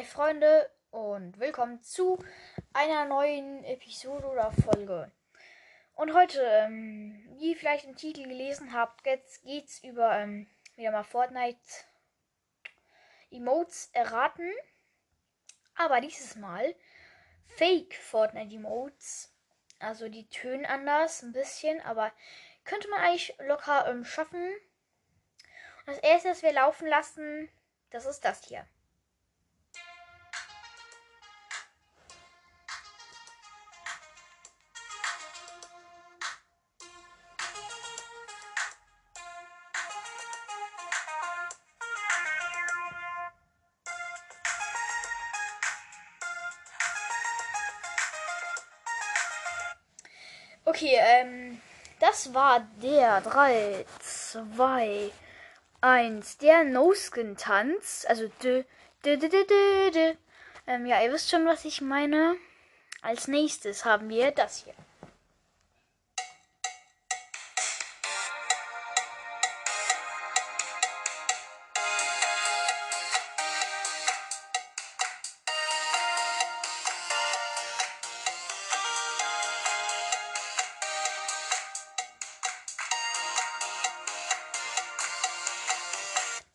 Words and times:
Hi 0.00 0.06
Freunde 0.06 0.70
und 0.92 1.38
willkommen 1.38 1.82
zu 1.82 2.24
einer 2.72 3.04
neuen 3.04 3.62
Episode 3.64 4.28
oder 4.28 4.50
Folge. 4.50 5.12
Und 5.92 6.14
heute, 6.14 6.40
ähm, 6.40 7.22
wie 7.36 7.50
ihr 7.50 7.56
vielleicht 7.58 7.84
im 7.84 7.96
Titel 7.96 8.22
gelesen 8.22 8.72
habt, 8.72 9.04
geht's, 9.04 9.42
geht's 9.42 9.84
über 9.84 10.18
ähm, 10.18 10.48
wieder 10.76 10.90
mal 10.90 11.04
Fortnite 11.04 11.60
Emotes 13.30 13.90
erraten. 13.92 14.50
Aber 15.74 16.00
dieses 16.00 16.34
Mal 16.34 16.74
Fake 17.58 17.92
Fortnite 17.94 18.54
Emotes. 18.54 19.30
Also 19.80 20.08
die 20.08 20.26
tönen 20.30 20.64
anders 20.64 21.20
ein 21.20 21.34
bisschen, 21.34 21.78
aber 21.82 22.10
könnte 22.64 22.88
man 22.88 23.00
eigentlich 23.00 23.34
locker 23.40 23.86
ähm, 23.86 24.06
schaffen. 24.06 24.50
Und 25.80 25.88
das 25.88 25.98
erste, 25.98 26.30
was 26.30 26.42
wir 26.42 26.54
laufen 26.54 26.88
lassen, 26.88 27.50
das 27.90 28.06
ist 28.06 28.24
das 28.24 28.42
hier. 28.44 28.66
Okay, 50.70 50.96
ähm, 51.00 51.60
das 51.98 52.32
war 52.32 52.60
der 52.80 53.20
3, 53.22 53.84
2, 53.98 55.10
1, 55.80 56.38
der 56.38 56.62
No-Skin-Tanz. 56.62 58.06
Also, 58.08 58.28
d, 58.40 58.64
d, 59.04 59.16
d, 59.16 59.28
d, 59.28 59.44
d, 59.46 59.90
d. 59.90 60.16
Ähm, 60.68 60.86
ja, 60.86 61.02
ihr 61.02 61.12
wisst 61.12 61.28
schon, 61.28 61.44
was 61.44 61.64
ich 61.64 61.80
meine. 61.80 62.36
Als 63.02 63.26
nächstes 63.26 63.84
haben 63.84 64.08
wir 64.10 64.30
das 64.30 64.62
hier. 64.62 64.74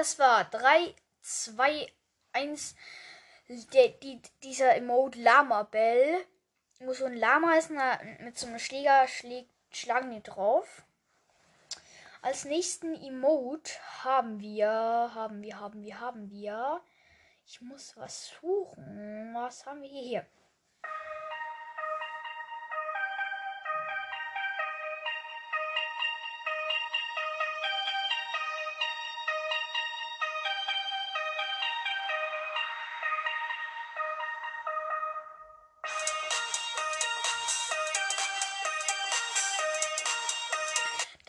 Das 0.00 0.18
war 0.18 0.44
3, 0.44 0.94
2, 1.20 1.86
1. 2.32 2.74
Der, 3.74 3.88
die, 3.88 4.22
dieser 4.42 4.74
Emote 4.74 5.20
Lama 5.20 5.64
Bell. 5.64 6.24
Wo 6.78 6.94
so 6.94 7.04
ein 7.04 7.18
Lama 7.18 7.56
ist 7.56 7.70
mit 8.20 8.38
so 8.38 8.46
einem 8.46 8.58
Schläger 8.58 9.06
schlägt, 9.08 9.50
schlagen 9.70 10.10
die 10.10 10.22
drauf. 10.22 10.84
Als 12.22 12.46
nächsten 12.46 12.94
Emote 12.94 13.72
haben 14.02 14.40
wir, 14.40 14.70
haben 14.70 15.42
wir, 15.42 15.60
haben 15.60 15.82
wir, 15.82 16.00
haben 16.00 16.30
wir. 16.30 16.80
Ich 17.44 17.60
muss 17.60 17.94
was 17.98 18.28
suchen. 18.40 19.34
Was 19.34 19.66
haben 19.66 19.82
wir 19.82 19.90
hier. 19.90 20.24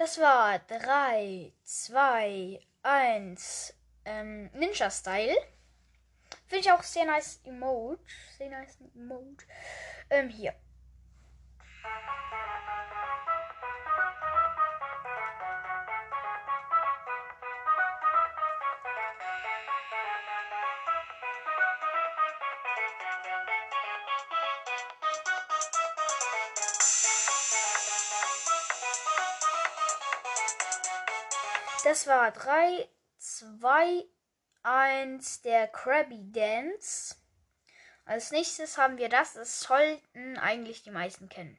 Das 0.01 0.17
war 0.19 0.57
3, 0.57 1.53
2, 1.63 2.59
1. 2.81 3.73
Ähm, 4.03 4.50
Ninja-Style. 4.51 5.35
Finde 6.47 6.59
ich 6.59 6.72
auch 6.72 6.81
sehr 6.81 7.06
nice 7.06 7.39
Emote. 7.44 8.01
Sehr 8.35 8.50
nice 8.50 8.79
Emote. 8.95 9.45
Ähm, 10.09 10.29
hier. 10.29 10.56
Das 31.83 32.05
war 32.05 32.31
3, 32.31 32.87
2, 33.17 34.05
1 34.61 35.41
der 35.41 35.67
Krabby 35.67 36.31
Dance. 36.31 37.15
Als 38.05 38.31
nächstes 38.31 38.77
haben 38.77 38.99
wir 38.99 39.09
das. 39.09 39.33
Das 39.33 39.61
sollten 39.61 40.37
eigentlich 40.37 40.83
die 40.83 40.91
meisten 40.91 41.27
kennen. 41.27 41.57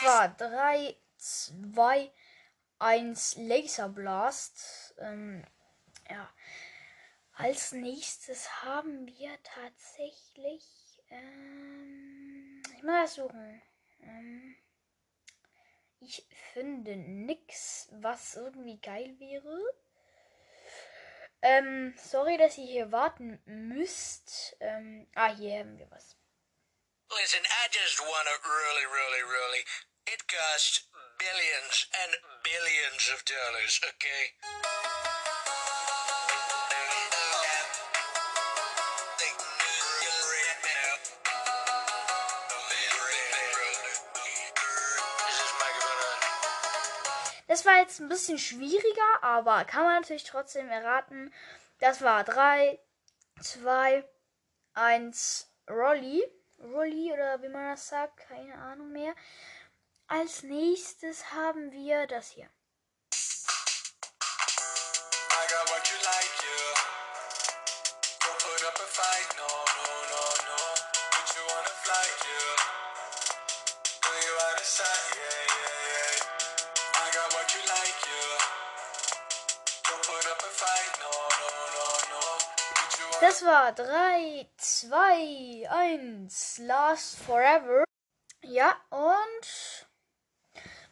Das 0.00 0.06
war 0.06 0.28
3, 0.28 0.96
2, 1.16 2.12
1 2.78 3.36
Laser 3.38 3.88
Blast. 3.88 4.94
Ähm, 4.98 5.44
ja. 6.08 6.32
Als 7.32 7.72
nächstes 7.72 8.62
haben 8.62 9.06
wir 9.06 9.36
tatsächlich. 9.42 10.64
Ähm, 11.10 12.62
ich 12.76 12.82
muss 12.82 12.92
das 12.92 13.14
suchen. 13.14 13.62
Ähm, 14.02 14.56
ich 16.00 16.24
finde 16.52 16.94
nix, 16.94 17.88
was 17.90 18.36
irgendwie 18.36 18.78
geil 18.80 19.18
wäre. 19.18 19.58
Ähm, 21.42 21.94
sorry, 21.96 22.36
dass 22.36 22.56
ihr 22.56 22.66
hier 22.66 22.92
warten 22.92 23.40
müsst. 23.46 24.56
Ähm, 24.60 25.08
ah, 25.16 25.34
hier 25.34 25.58
haben 25.58 25.76
wir 25.76 25.90
was. 25.90 26.16
Listen, 27.10 27.42
I 27.42 27.68
just 27.72 28.00
want 28.00 28.28
it 28.28 28.44
really, 28.44 28.86
really, 28.86 29.22
really. 29.22 29.64
It 30.10 30.24
costs 30.26 30.86
billions 31.18 31.86
and 32.02 32.16
billions 32.42 33.10
of 33.12 33.22
dollars, 33.26 33.80
okay? 33.84 34.32
Das 47.48 47.66
war 47.66 47.76
jetzt 47.78 48.00
ein 48.00 48.08
bisschen 48.08 48.38
schwieriger, 48.38 49.22
aber 49.22 49.66
kann 49.66 49.82
man 49.82 50.00
natürlich 50.00 50.24
trotzdem 50.24 50.70
erraten. 50.70 51.34
Das 51.80 52.00
war 52.00 52.24
3, 52.24 52.78
2, 53.42 54.04
1, 54.72 55.50
Rolli. 55.68 56.22
Rolli 56.60 57.12
oder 57.12 57.42
wie 57.42 57.48
man 57.48 57.72
das 57.72 57.88
sagt, 57.88 58.16
keine 58.28 58.54
Ahnung 58.54 58.90
mehr. 58.90 59.14
Als 60.10 60.42
nächstes 60.42 61.32
haben 61.32 61.70
wir 61.70 62.06
das 62.06 62.30
hier. 62.30 62.48
Das 83.20 83.44
war 83.44 83.72
3, 83.72 84.48
2, 84.56 85.68
1, 85.68 86.58
Last 86.58 87.18
Forever. 87.26 87.84
Ja, 88.42 88.74
und 88.88 89.87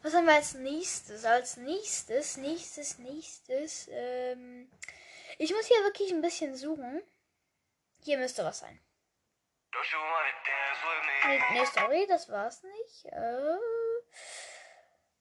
was 0.07 0.15
haben 0.15 0.27
wir 0.27 0.35
als 0.35 0.55
nächstes? 0.55 1.25
Als 1.25 1.57
nächstes, 1.57 2.37
nächstes, 2.37 2.99
nächstes. 2.99 3.89
Ähm, 3.91 4.71
ich 5.39 5.53
muss 5.53 5.67
hier 5.67 5.83
wirklich 5.83 6.13
ein 6.13 6.23
bisschen 6.23 6.55
suchen. 6.57 7.03
Hier 8.05 8.17
müsste 8.19 8.45
was 8.45 8.61
sein. 8.61 8.81
Nee, 11.27 11.43
nee 11.53 11.65
sorry, 11.75 12.07
das 12.07 12.29
war's 12.31 12.63
nicht. 12.63 13.05
Äh, 13.07 13.57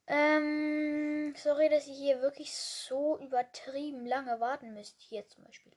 Ähm, 0.07 1.33
sorry, 1.35 1.67
dass 1.69 1.87
ihr 1.87 1.95
hier 1.95 2.21
wirklich 2.21 2.55
so 2.55 3.17
übertrieben 3.17 4.05
lange 4.05 4.39
warten 4.39 4.73
müsst. 4.75 5.01
Hier 5.01 5.27
zum 5.27 5.43
Beispiel. 5.45 5.71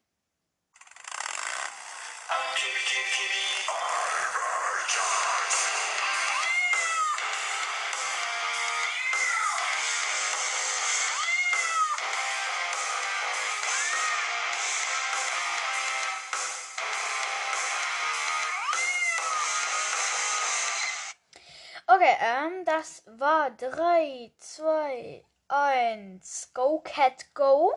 Ähm, 22.29 22.65
das 22.65 23.03
war 23.07 23.51
3, 23.53 24.33
2, 24.39 25.25
1, 25.49 26.51
Go 26.53 26.81
Cat 26.81 27.27
Go. 27.35 27.75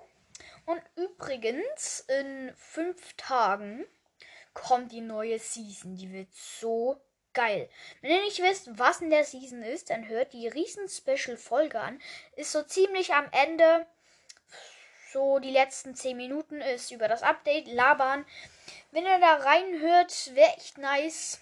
Und 0.66 0.82
übrigens, 0.96 2.02
in 2.02 2.54
fünf 2.56 3.14
Tagen 3.14 3.86
kommt 4.54 4.92
die 4.92 5.02
neue 5.02 5.40
Season. 5.40 5.96
Die 5.96 6.12
wird 6.12 6.34
so 6.34 7.00
geil. 7.34 7.70
Wenn 8.02 8.12
ihr 8.12 8.22
nicht 8.22 8.42
wisst, 8.42 8.78
was 8.78 9.02
in 9.02 9.10
der 9.10 9.24
Season 9.24 9.62
ist, 9.62 9.90
dann 9.90 10.08
hört 10.08 10.34
die 10.34 10.48
riesen 10.48 10.90
Special 10.90 11.38
Folge 11.38 11.80
an. 11.80 12.02
Ist 12.36 12.52
so 12.52 12.64
ziemlich 12.64 13.14
am 13.14 13.28
Ende. 13.32 13.86
So 15.12 15.40
die 15.40 15.52
letzten 15.52 15.96
10 15.96 16.16
Minuten 16.18 16.62
ist 16.62 16.92
über 16.92 17.08
das 17.08 17.24
Update 17.24 17.68
labern. 17.68 18.26
Wenn 18.92 19.06
ihr 19.06 19.20
da 19.20 19.36
reinhört, 19.36 20.36
wäre 20.36 20.56
echt 20.58 20.78
nice. 20.78 21.40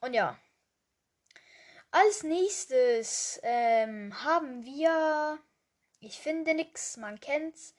Und 0.00 0.14
ja. 0.14 0.38
Als 1.94 2.22
nächstes 2.22 3.38
ähm, 3.42 4.24
haben 4.24 4.64
wir. 4.64 5.38
Ich 6.00 6.18
finde 6.20 6.54
nix, 6.54 6.96
man 6.96 7.20
kennt's. 7.20 7.74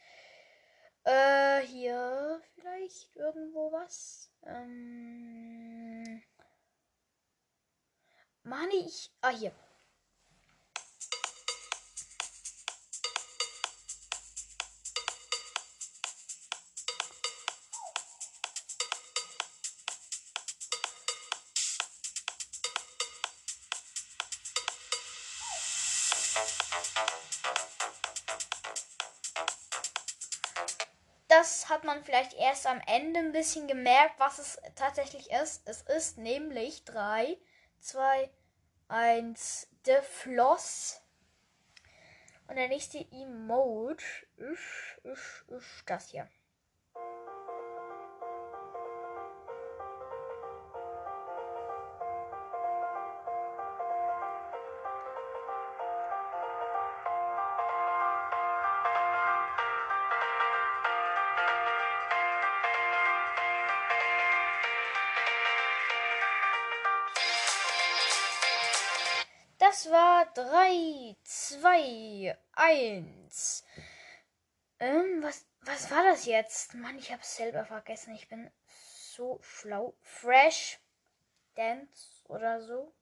Äh, 1.03 1.61
hier 1.61 2.39
vielleicht 2.53 3.15
irgendwo 3.15 3.71
was. 3.71 4.29
Ähm. 4.45 6.21
Meine 8.43 8.75
ich. 8.75 9.11
Ah, 9.21 9.31
hier. 9.31 9.51
Hat 31.69 31.83
man 31.83 32.03
vielleicht 32.03 32.33
erst 32.33 32.67
am 32.67 32.81
Ende 32.87 33.19
ein 33.19 33.31
bisschen 33.31 33.67
gemerkt, 33.67 34.19
was 34.19 34.39
es 34.39 34.59
tatsächlich 34.75 35.31
ist. 35.31 35.67
Es 35.67 35.81
ist 35.81 36.17
nämlich 36.17 36.83
3, 36.85 37.37
2, 37.79 38.29
1, 38.87 39.67
The 39.85 39.97
Floss. 40.01 41.01
Und 42.47 42.55
der 42.57 42.67
nächste 42.67 42.99
Emote 43.11 44.03
ist, 44.37 44.99
ist, 45.03 45.45
ist 45.49 45.83
das 45.85 46.09
hier. 46.09 46.27
Das 69.73 69.89
war 69.89 70.27
3, 70.35 71.15
2, 71.23 72.37
1. 72.51 73.65
Ähm, 74.79 75.23
was, 75.23 75.47
was 75.61 75.89
war 75.89 76.03
das 76.03 76.27
jetzt? 76.27 76.75
Mann, 76.75 76.99
ich 76.99 77.11
hab's 77.11 77.37
selber 77.37 77.65
vergessen. 77.65 78.13
Ich 78.13 78.29
bin 78.29 78.51
so 78.67 79.39
schlau. 79.41 79.95
Fresh 79.99 80.79
Dance 81.55 82.23
oder 82.25 82.61
so. 82.61 82.93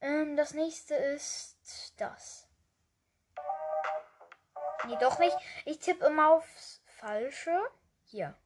Ähm, 0.00 0.36
das 0.36 0.54
nächste 0.54 0.96
ist 0.96 1.94
das. 1.98 2.48
Nee, 4.88 4.98
doch 5.00 5.20
nicht. 5.20 5.36
Ich 5.66 5.78
tippe 5.78 6.06
immer 6.06 6.30
aufs 6.30 6.82
Falsche. 6.98 7.56
Hier. 8.06 8.36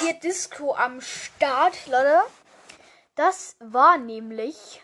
Hier 0.00 0.14
Disco 0.14 0.74
am 0.74 1.00
Start, 1.00 1.86
Leute. 1.86 2.22
Das 3.14 3.56
war 3.60 3.98
nämlich. 3.98 4.80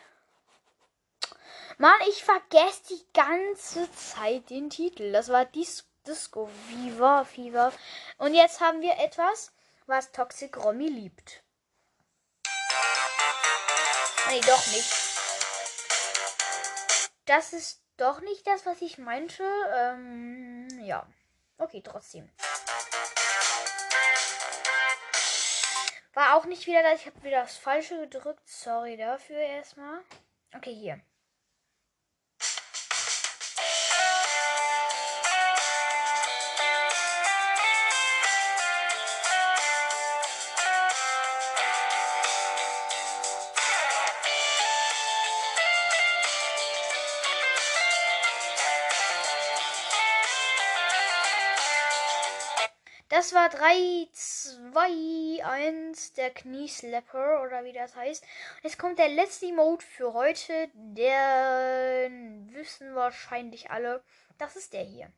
Mann, 1.79 2.01
ich 2.09 2.25
vergesse 2.25 2.83
die 2.91 3.07
ganze 3.15 3.89
Zeit 3.93 4.51
den 4.51 4.71
Titel. 4.71 5.13
Das 5.13 5.29
war 5.29 5.45
Dis 5.45 5.89
Disco 6.07 6.49
Viva 6.69 7.25
Fever. 7.25 7.73
Und 8.19 8.35
jetzt 8.35 8.61
haben 8.61 8.81
wir 8.81 8.99
etwas, 8.99 9.53
was 9.87 10.13
Toxic 10.13 10.57
Romy 10.57 10.89
liebt. 10.89 11.43
Nee, 14.29 14.41
doch 14.41 14.67
nicht. 14.69 14.93
Das 17.27 17.53
ist 17.53 17.81
doch 17.99 18.21
nicht 18.21 18.47
das, 18.47 18.65
was 18.65 18.81
ich 18.81 18.99
meinte. 18.99 19.45
Ähm, 19.75 20.69
ja. 20.81 21.07
Okay, 21.59 21.83
trotzdem. 21.85 22.31
War 26.15 26.37
auch 26.37 26.47
nicht 26.47 26.67
wieder 26.67 26.83
da. 26.83 26.95
Ich 26.95 27.07
habe 27.07 27.23
wieder 27.23 27.43
das 27.43 27.57
Falsche 27.57 27.99
gedrückt. 28.01 28.49
Sorry 28.49 28.97
dafür 28.97 29.37
erstmal. 29.37 30.01
Okay, 30.55 30.75
hier. 30.75 31.01
Das 53.09 53.33
war 53.33 53.49
3, 53.49 54.07
2, 54.13 55.43
1, 55.43 56.13
der 56.13 56.31
Knieslapper 56.31 57.43
oder 57.43 57.65
wie 57.65 57.73
das 57.73 57.97
heißt. 57.97 58.23
Jetzt 58.63 58.79
kommt 58.79 58.99
der 58.99 59.09
letzte 59.09 59.47
Emote 59.47 59.87
für 59.87 60.13
heute. 60.13 60.69
Der 60.75 62.11
wissen 62.53 62.95
wahrscheinlich 62.95 63.71
alle. 63.71 64.03
Das 64.37 64.57
ist 64.57 64.75
der 64.75 64.83
hier. 64.83 65.11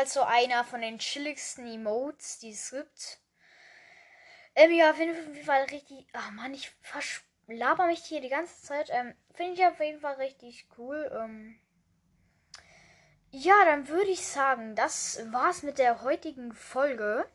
Halt 0.00 0.08
so 0.08 0.22
einer 0.22 0.64
von 0.64 0.80
den 0.80 0.98
chilligsten 0.98 1.66
Emotes, 1.66 2.38
die 2.38 2.52
es 2.52 2.70
gibt. 2.70 3.20
Ähm, 4.54 4.72
ja, 4.72 4.90
auf 4.90 4.98
jeden 4.98 5.44
Fall 5.44 5.64
richtig. 5.64 6.06
Ach 6.14 6.30
man, 6.30 6.54
ich 6.54 6.72
laber 7.46 7.86
mich 7.86 8.02
hier 8.04 8.22
die 8.22 8.30
ganze 8.30 8.62
Zeit. 8.62 8.88
Ähm, 8.90 9.14
Finde 9.34 9.54
ich 9.54 9.66
auf 9.66 9.78
jeden 9.78 10.00
Fall 10.00 10.14
richtig 10.14 10.66
cool. 10.78 11.10
Ähm, 11.14 11.60
ja, 13.30 13.54
dann 13.66 13.88
würde 13.88 14.10
ich 14.10 14.26
sagen, 14.26 14.74
das 14.74 15.20
war's 15.30 15.62
mit 15.62 15.78
der 15.78 16.02
heutigen 16.02 16.52
Folge. 16.54 17.28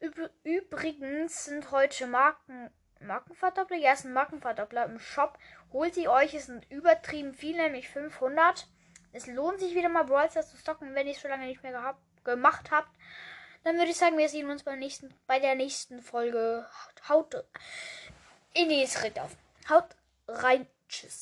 Üb 0.00 0.30
übrigens 0.44 1.46
sind 1.46 1.70
heute 1.70 2.06
Marken, 2.06 2.70
Markenverdoppler. 3.00 3.78
Ja, 3.78 3.92
es 3.94 4.02
sind 4.02 4.12
Markenverdoppler 4.12 4.84
im 4.84 4.98
Shop. 4.98 5.38
Holt 5.72 5.94
sie 5.94 6.08
euch, 6.08 6.34
es 6.34 6.46
sind 6.46 6.70
übertrieben 6.70 7.32
viel, 7.32 7.56
nämlich 7.56 7.88
500. 7.88 8.68
Es 9.12 9.26
lohnt 9.26 9.60
sich 9.60 9.74
wieder 9.74 9.88
mal 9.88 10.04
Brawl 10.04 10.30
Stars 10.30 10.50
zu 10.50 10.56
stocken, 10.56 10.94
wenn 10.94 11.06
ihr 11.06 11.14
es 11.14 11.20
schon 11.20 11.30
lange 11.30 11.46
nicht 11.46 11.62
mehr 11.62 11.72
gehabt, 11.72 12.00
gemacht 12.24 12.70
habt. 12.70 12.90
Dann 13.64 13.76
würde 13.76 13.90
ich 13.90 13.96
sagen, 13.96 14.18
wir 14.18 14.28
sehen 14.28 14.50
uns 14.50 14.62
beim 14.62 14.78
nächsten, 14.78 15.12
bei 15.26 15.40
der 15.40 15.54
nächsten 15.54 16.02
Folge. 16.02 16.66
Haut 17.08 17.44
in 18.54 18.68
die 18.68 18.86
auf. 19.20 19.36
Haut 19.68 19.96
rein. 20.26 20.66
Tschüss. 20.88 21.16